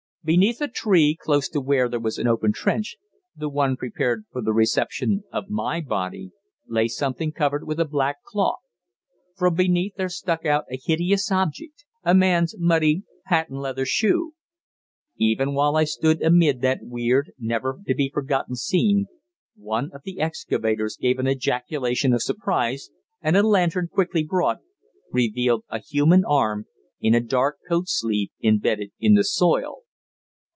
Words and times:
Beneath 0.23 0.61
a 0.61 0.67
tree, 0.67 1.17
close 1.19 1.49
to 1.49 1.59
where 1.59 1.89
was 1.99 2.19
an 2.19 2.27
open 2.27 2.53
trench 2.53 2.95
the 3.35 3.49
one 3.49 3.75
prepared 3.75 4.23
for 4.31 4.39
the 4.43 4.53
reception 4.53 5.23
of 5.33 5.49
my 5.49 5.81
body 5.83 6.29
lay 6.67 6.87
something 6.87 7.31
covered 7.31 7.65
with 7.65 7.79
a 7.79 7.85
black 7.89 8.21
cloth. 8.23 8.59
From 9.35 9.55
beneath 9.55 9.95
there 9.95 10.09
stuck 10.09 10.45
out 10.45 10.65
a 10.69 10.77
hideous 10.77 11.31
object 11.31 11.85
a 12.03 12.13
man's 12.13 12.55
muddy 12.55 13.01
patent 13.25 13.61
leather 13.61 13.83
shoe! 13.83 14.33
Even 15.17 15.55
while 15.55 15.75
I 15.75 15.85
stood 15.85 16.21
amid 16.21 16.61
that 16.61 16.81
weird, 16.83 17.31
never 17.39 17.79
to 17.87 17.95
be 17.95 18.11
forgotten 18.13 18.53
scene, 18.55 19.07
one 19.55 19.89
of 19.91 20.01
the 20.03 20.19
excavators 20.19 20.97
gave 20.97 21.17
an 21.17 21.27
ejaculation 21.27 22.13
of 22.13 22.21
surprise, 22.21 22.91
and 23.23 23.35
a 23.35 23.41
lantern, 23.41 23.87
quickly 23.91 24.23
brought, 24.23 24.59
revealed 25.11 25.63
a 25.69 25.79
human 25.79 26.23
arm 26.25 26.67
in 26.99 27.15
a 27.15 27.21
dark 27.21 27.57
coat 27.67 27.85
sleeve 27.87 28.29
embedded 28.43 28.91
in 28.99 29.15
the 29.15 29.23
soil. 29.23 29.79